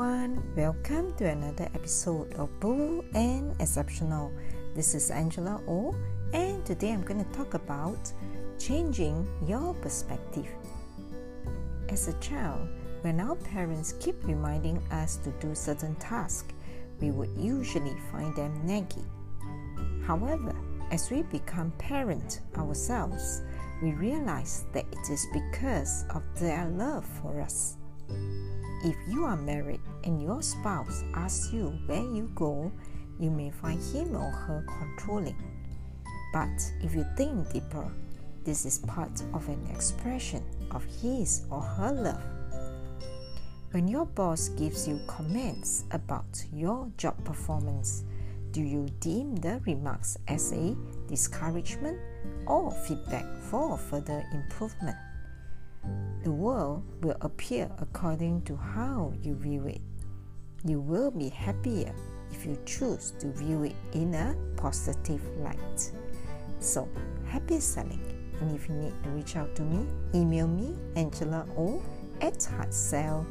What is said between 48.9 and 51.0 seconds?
deem the remarks as a